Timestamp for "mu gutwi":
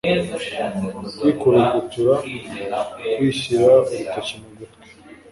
4.41-4.87